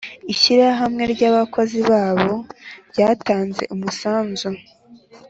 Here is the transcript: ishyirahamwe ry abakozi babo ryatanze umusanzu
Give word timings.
ishyirahamwe 0.33 1.03
ry 1.13 1.21
abakozi 1.29 1.79
babo 1.89 2.31
ryatanze 2.89 3.63
umusanzu 3.73 4.49